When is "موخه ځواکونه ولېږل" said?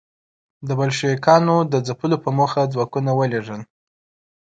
2.37-3.61